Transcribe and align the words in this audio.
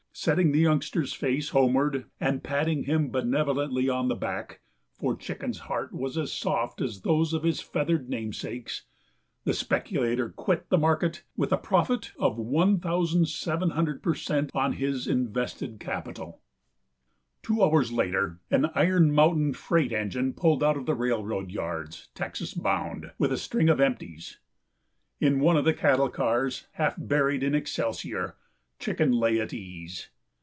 Setting 0.13 0.51
the 0.51 0.59
youngster's 0.59 1.13
face 1.13 1.49
homeward, 1.49 2.05
and 2.19 2.43
patting 2.43 2.83
him 2.83 3.09
benevolently 3.09 3.87
on 3.87 4.09
the 4.09 4.15
back 4.15 4.59
for 4.93 5.15
Chicken's 5.15 5.59
heart 5.61 5.93
was 5.93 6.17
as 6.17 6.33
soft 6.33 6.81
as 6.81 7.01
those 7.01 7.33
of 7.33 7.43
his 7.43 7.61
feathered 7.61 8.09
namesakes 8.09 8.83
the 9.45 9.53
speculator 9.53 10.29
quit 10.29 10.69
the 10.69 10.77
market 10.77 11.23
with 11.37 11.51
a 11.53 11.57
profit 11.57 12.11
of 12.19 12.37
1,700 12.37 14.03
per 14.03 14.13
cent. 14.13 14.51
on 14.53 14.73
his 14.73 15.07
invested 15.07 15.79
capital. 15.79 16.41
Two 17.41 17.63
hours 17.63 17.91
later 17.93 18.41
an 18.51 18.69
Iron 18.75 19.13
Mountain 19.13 19.53
freight 19.53 19.93
engine 19.93 20.33
pulled 20.33 20.63
out 20.63 20.77
of 20.77 20.85
the 20.85 20.93
railroad 20.93 21.49
yards, 21.51 22.09
Texas 22.13 22.53
bound, 22.53 23.11
with 23.17 23.31
a 23.31 23.37
string 23.37 23.69
of 23.69 23.79
empties. 23.79 24.39
In 25.21 25.39
one 25.39 25.55
of 25.57 25.65
the 25.65 25.73
cattle 25.73 26.09
cars, 26.09 26.67
half 26.73 26.95
buried 26.97 27.41
in 27.41 27.55
excelsior, 27.55 28.35
Chicken 28.79 29.11
lay 29.11 29.39
at 29.39 29.53
ease. 29.53 30.09